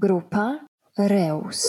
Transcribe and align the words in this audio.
Grupa 0.00 0.58
Reus. 0.98 1.68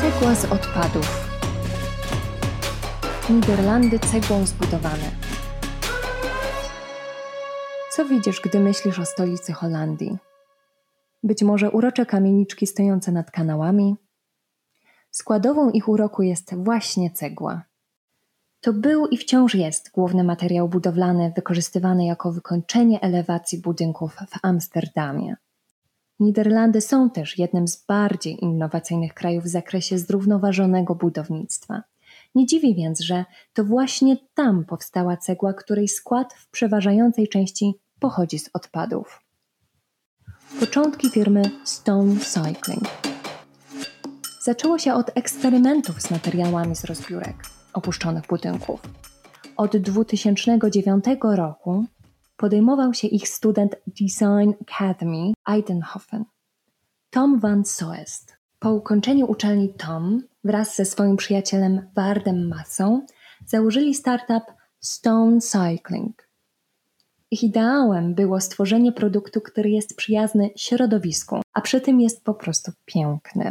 Cegła 0.00 0.34
z 0.34 0.44
odpadów. 0.44 1.28
Niderlandy 3.30 3.98
cegłą 3.98 4.46
zbudowane. 4.46 5.10
Co 7.92 8.04
widzisz, 8.04 8.40
gdy 8.40 8.60
myślisz 8.60 8.98
o 8.98 9.04
stolicy 9.04 9.52
Holandii? 9.52 10.18
Być 11.22 11.42
może 11.42 11.70
urocze 11.70 12.06
kamieniczki 12.06 12.66
stojące 12.66 13.12
nad 13.12 13.30
kanałami? 13.30 13.96
Składową 15.10 15.70
ich 15.70 15.88
uroku 15.88 16.22
jest 16.22 16.54
właśnie 16.54 17.10
cegła. 17.10 17.71
To 18.62 18.72
był 18.72 19.06
i 19.06 19.16
wciąż 19.16 19.54
jest 19.54 19.90
główny 19.90 20.24
materiał 20.24 20.68
budowlany 20.68 21.32
wykorzystywany 21.36 22.04
jako 22.06 22.32
wykończenie 22.32 23.00
elewacji 23.00 23.58
budynków 23.58 24.14
w 24.14 24.38
Amsterdamie. 24.42 25.36
Niderlandy 26.20 26.80
są 26.80 27.10
też 27.10 27.38
jednym 27.38 27.68
z 27.68 27.86
bardziej 27.86 28.44
innowacyjnych 28.44 29.14
krajów 29.14 29.44
w 29.44 29.48
zakresie 29.48 29.98
zrównoważonego 29.98 30.94
budownictwa. 30.94 31.82
Nie 32.34 32.46
dziwi 32.46 32.74
więc, 32.74 33.00
że 33.00 33.24
to 33.52 33.64
właśnie 33.64 34.16
tam 34.34 34.64
powstała 34.64 35.16
cegła, 35.16 35.52
której 35.52 35.88
skład 35.88 36.34
w 36.34 36.50
przeważającej 36.50 37.28
części 37.28 37.74
pochodzi 38.00 38.38
z 38.38 38.50
odpadów. 38.54 39.22
Początki 40.60 41.10
firmy 41.10 41.42
Stone 41.64 42.16
Cycling. 42.16 42.84
Zaczęło 44.42 44.78
się 44.78 44.94
od 44.94 45.10
eksperymentów 45.14 46.02
z 46.02 46.10
materiałami 46.10 46.76
z 46.76 46.84
rozbiórek 46.84 47.51
opuszczonych 47.72 48.26
budynków. 48.26 48.80
Od 49.56 49.76
2009 49.76 51.04
roku 51.22 51.84
podejmował 52.36 52.94
się 52.94 53.08
ich 53.08 53.28
student 53.28 53.76
Design 53.86 54.52
Academy 54.60 55.32
Eidhoven, 55.48 56.24
Tom 57.10 57.40
van 57.40 57.64
Soest. 57.64 58.36
Po 58.58 58.72
ukończeniu 58.72 59.30
uczelni 59.30 59.74
Tom 59.74 60.22
wraz 60.44 60.76
ze 60.76 60.84
swoim 60.84 61.16
przyjacielem 61.16 61.88
Wardem 61.94 62.48
Massą 62.48 63.06
założyli 63.46 63.94
startup 63.94 64.42
Stone 64.80 65.40
Cycling. 65.40 66.28
Ich 67.30 67.42
ideałem 67.42 68.14
było 68.14 68.40
stworzenie 68.40 68.92
produktu, 68.92 69.40
który 69.40 69.70
jest 69.70 69.96
przyjazny 69.96 70.50
środowisku, 70.56 71.40
a 71.52 71.60
przy 71.60 71.80
tym 71.80 72.00
jest 72.00 72.24
po 72.24 72.34
prostu 72.34 72.72
piękny. 72.84 73.50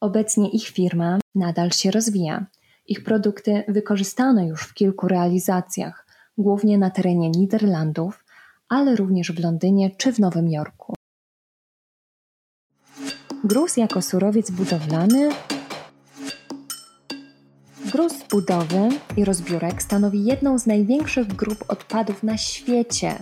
Obecnie 0.00 0.50
ich 0.50 0.68
firma 0.68 1.18
nadal 1.34 1.70
się 1.70 1.90
rozwija 1.90 2.46
ich 2.86 3.04
produkty 3.04 3.64
wykorzystano 3.68 4.42
już 4.42 4.62
w 4.62 4.74
kilku 4.74 5.08
realizacjach, 5.08 6.06
głównie 6.38 6.78
na 6.78 6.90
terenie 6.90 7.30
Niderlandów, 7.30 8.24
ale 8.68 8.96
również 8.96 9.32
w 9.32 9.42
Londynie 9.42 9.90
czy 9.96 10.12
w 10.12 10.18
Nowym 10.18 10.48
Jorku. 10.48 10.94
Gruz 13.44 13.76
jako 13.76 14.02
surowiec 14.02 14.50
budowlany 14.50 15.30
Gruz 17.92 18.22
budowy 18.30 18.88
i 19.16 19.24
rozbiórek 19.24 19.82
stanowi 19.82 20.24
jedną 20.24 20.58
z 20.58 20.66
największych 20.66 21.26
grup 21.26 21.64
odpadów 21.68 22.22
na 22.22 22.36
świecie. 22.36 23.14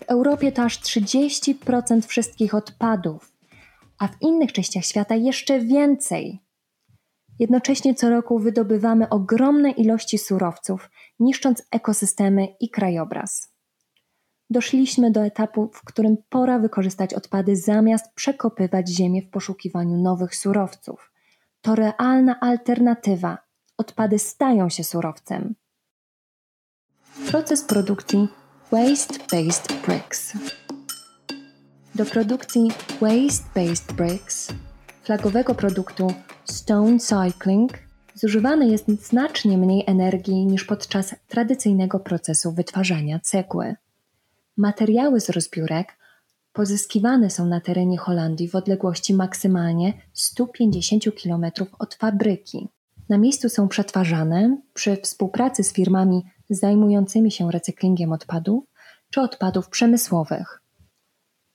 W 0.00 0.02
Europie 0.02 0.52
to 0.52 0.62
aż 0.62 0.78
30% 0.78 2.02
wszystkich 2.06 2.54
odpadów, 2.54 3.32
a 3.98 4.08
w 4.08 4.22
innych 4.22 4.52
częściach 4.52 4.84
świata 4.84 5.14
jeszcze 5.14 5.60
więcej. 5.60 6.40
Jednocześnie 7.42 7.94
co 7.94 8.10
roku 8.10 8.38
wydobywamy 8.38 9.08
ogromne 9.08 9.70
ilości 9.70 10.18
surowców, 10.18 10.90
niszcząc 11.20 11.62
ekosystemy 11.70 12.48
i 12.60 12.70
krajobraz. 12.70 13.52
Doszliśmy 14.50 15.10
do 15.10 15.24
etapu, 15.24 15.70
w 15.74 15.84
którym 15.84 16.16
pora 16.28 16.58
wykorzystać 16.58 17.14
odpady 17.14 17.56
zamiast 17.56 18.14
przekopywać 18.14 18.88
ziemię 18.88 19.22
w 19.22 19.30
poszukiwaniu 19.30 20.02
nowych 20.02 20.36
surowców. 20.36 21.12
To 21.60 21.74
realna 21.74 22.40
alternatywa. 22.40 23.38
Odpady 23.76 24.18
stają 24.18 24.68
się 24.68 24.84
surowcem. 24.84 25.54
Proces 27.30 27.64
produkcji 27.64 28.28
Waste-Based 28.72 29.86
Bricks. 29.86 30.32
Do 31.94 32.04
produkcji 32.04 32.70
Waste-Based 33.00 33.92
Bricks, 33.92 34.48
flagowego 35.02 35.54
produktu 35.54 36.14
Stone 36.44 36.98
Cycling 36.98 37.72
zużywane 38.14 38.68
jest 38.68 38.88
znacznie 38.88 39.58
mniej 39.58 39.84
energii 39.86 40.46
niż 40.46 40.64
podczas 40.64 41.14
tradycyjnego 41.28 42.00
procesu 42.00 42.52
wytwarzania 42.52 43.20
cegły. 43.20 43.74
Materiały 44.56 45.20
z 45.20 45.30
rozbiórek 45.30 45.98
pozyskiwane 46.52 47.30
są 47.30 47.46
na 47.46 47.60
terenie 47.60 47.98
Holandii 47.98 48.48
w 48.48 48.54
odległości 48.54 49.14
maksymalnie 49.14 49.92
150 50.12 51.04
km 51.22 51.46
od 51.78 51.94
fabryki. 51.94 52.68
Na 53.08 53.18
miejscu 53.18 53.48
są 53.48 53.68
przetwarzane 53.68 54.56
przy 54.74 54.96
współpracy 54.96 55.64
z 55.64 55.72
firmami 55.72 56.22
zajmującymi 56.50 57.30
się 57.30 57.50
recyklingiem 57.50 58.12
odpadów 58.12 58.64
czy 59.10 59.20
odpadów 59.20 59.68
przemysłowych. 59.68 60.61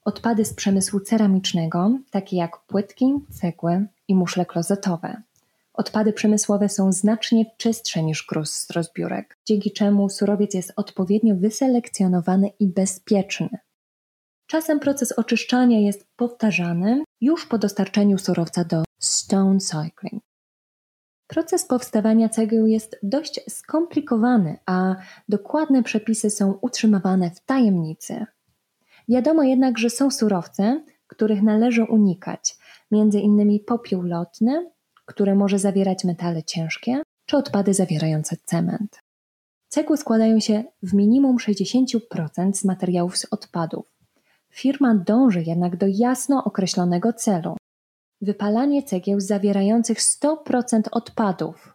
Odpady 0.07 0.45
z 0.45 0.53
przemysłu 0.53 0.99
ceramicznego, 0.99 1.99
takie 2.11 2.37
jak 2.37 2.57
płytki, 2.67 3.13
cegły, 3.29 3.87
i 4.07 4.15
muszle 4.15 4.45
klozetowe. 4.45 5.21
Odpady 5.73 6.13
przemysłowe 6.13 6.69
są 6.69 6.91
znacznie 6.91 7.45
czystsze 7.57 8.03
niż 8.03 8.25
gruz 8.25 8.51
z 8.51 8.71
rozbiórek, 8.71 9.37
dzięki 9.45 9.71
czemu 9.71 10.09
surowiec 10.09 10.53
jest 10.53 10.73
odpowiednio 10.75 11.35
wyselekcjonowany 11.35 12.49
i 12.59 12.67
bezpieczny. 12.67 13.49
Czasem 14.45 14.79
proces 14.79 15.11
oczyszczania 15.11 15.79
jest 15.79 16.07
powtarzany 16.15 17.03
już 17.21 17.45
po 17.45 17.57
dostarczeniu 17.57 18.17
surowca 18.17 18.63
do 18.63 18.83
stone 18.99 19.59
cycling. 19.59 20.23
Proces 21.27 21.65
powstawania 21.65 22.29
cegieł 22.29 22.67
jest 22.67 22.99
dość 23.03 23.39
skomplikowany, 23.49 24.57
a 24.65 24.95
dokładne 25.29 25.83
przepisy 25.83 26.29
są 26.29 26.51
utrzymywane 26.61 27.31
w 27.31 27.39
tajemnicy. 27.39 28.25
Wiadomo 29.07 29.43
jednak, 29.43 29.77
że 29.77 29.89
są 29.89 30.11
surowce, 30.11 30.83
których 31.07 31.43
należy 31.43 31.83
unikać, 31.83 32.57
między 32.91 33.19
innymi 33.19 33.59
popiół 33.59 34.01
lotny, 34.01 34.71
który 35.05 35.35
może 35.35 35.59
zawierać 35.59 36.03
metale 36.03 36.43
ciężkie, 36.43 37.01
czy 37.25 37.37
odpady 37.37 37.73
zawierające 37.73 38.37
cement. 38.45 38.99
Cegły 39.69 39.97
składają 39.97 40.39
się 40.39 40.63
w 40.83 40.93
minimum 40.93 41.37
60% 41.37 42.53
z 42.53 42.65
materiałów 42.65 43.17
z 43.17 43.25
odpadów. 43.31 43.85
Firma 44.49 44.95
dąży 44.95 45.43
jednak 45.43 45.77
do 45.77 45.85
jasno 45.89 46.43
określonego 46.43 47.13
celu 47.13 47.57
wypalanie 48.21 48.83
cegieł 48.83 49.19
zawierających 49.19 49.99
100% 49.99 50.81
odpadów. 50.91 51.73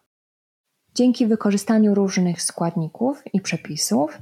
Dzięki 0.94 1.26
wykorzystaniu 1.26 1.94
różnych 1.94 2.42
składników 2.42 3.22
i 3.32 3.40
przepisów, 3.40 4.18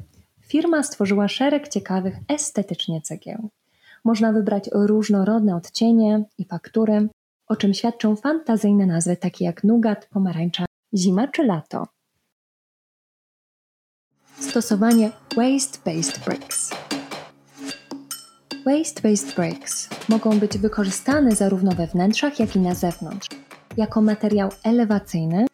firma 0.50 0.83
stworzyła 0.83 1.28
szereg 1.28 1.69
ciekawych 1.69 2.15
estetycznie 2.28 3.00
cegieł. 3.00 3.49
Można 4.05 4.33
wybrać 4.33 4.71
różnorodne 4.72 5.56
odcienie 5.56 6.25
i 6.38 6.44
faktury, 6.44 7.09
o 7.47 7.56
czym 7.56 7.75
świadczą 7.75 8.16
fantazyjne 8.16 8.87
nazwy 8.87 9.16
takie 9.16 9.44
jak 9.44 9.65
nugat, 9.65 10.09
pomarańcza, 10.10 10.65
zima 10.94 11.28
czy 11.28 11.44
lato. 11.44 11.87
Stosowanie 14.39 15.10
Waste-Based 15.37 16.25
Bricks 16.25 16.71
Waste-Based 18.66 19.37
Bricks 19.37 19.89
mogą 20.09 20.39
być 20.39 20.59
wykorzystane 20.59 21.37
zarówno 21.37 21.72
we 21.72 21.87
wnętrzach, 21.87 22.41
jak 22.41 22.56
i 22.56 22.59
na 22.59 22.75
zewnątrz, 22.75 23.28
jako 23.77 24.00
materiał 24.00 24.50
elewacyjny, 24.65 25.47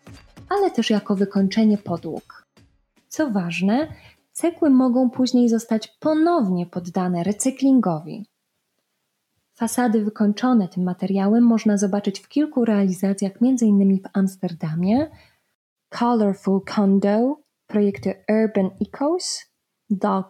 ale 0.48 0.70
też 0.70 0.90
jako 0.90 1.16
wykończenie 1.16 1.78
podłóg. 1.78 2.44
Co 3.08 3.30
ważne, 3.30 3.88
cegły 4.36 4.70
mogą 4.70 5.10
później 5.10 5.48
zostać 5.48 5.88
ponownie 5.88 6.66
poddane 6.66 7.24
recyklingowi. 7.24 8.26
Fasady 9.54 10.04
wykończone 10.04 10.68
tym 10.68 10.84
materiałem 10.84 11.44
można 11.44 11.76
zobaczyć 11.76 12.20
w 12.20 12.28
kilku 12.28 12.64
realizacjach, 12.64 13.32
m.in. 13.42 14.02
w 14.02 14.08
Amsterdamie, 14.12 15.10
Colorful 15.88 16.60
Condo 16.74 17.36
projektu 17.66 18.10
Urban 18.28 18.70
Ecos, 18.80 19.44
Doc 19.90 20.26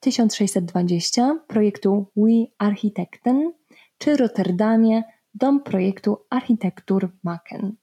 1620 0.00 1.38
projektu 1.48 2.06
We 2.16 2.46
Architekten, 2.58 3.52
czy 3.98 4.16
Rotterdamie 4.16 5.02
dom 5.34 5.62
projektu 5.62 6.16
Architektur 6.30 7.10
Maken. 7.22 7.76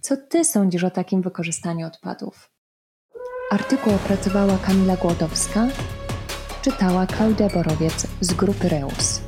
Co 0.00 0.16
ty 0.16 0.44
sądzisz 0.44 0.84
o 0.84 0.90
takim 0.90 1.22
wykorzystaniu 1.22 1.86
odpadów? 1.86 2.53
Artykuł 3.54 3.94
opracowała 3.94 4.58
Kamila 4.58 4.96
Głodowska, 4.96 5.66
czytała 6.62 7.06
Klaudia 7.06 7.48
Borowiec 7.48 8.06
z 8.20 8.34
grupy 8.34 8.68
Reus. 8.68 9.20